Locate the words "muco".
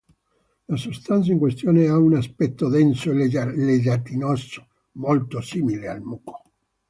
6.01-6.41